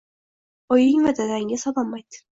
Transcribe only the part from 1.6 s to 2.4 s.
salom ayt.